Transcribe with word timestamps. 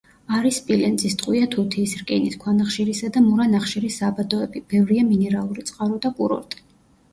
არის 0.35 0.55
სპილენძის, 0.59 1.15
ტყვია-თუთიის, 1.19 1.93
რკინის, 1.99 2.39
ქვანახშირისა 2.45 3.11
და 3.19 3.23
მურა 3.27 3.47
ნახშირის 3.53 4.01
საბადოები, 4.03 4.65
ბევრია 4.75 5.07
მინერალური 5.13 5.69
წყარო 5.71 6.03
და 6.09 6.15
კურორტი. 6.19 6.69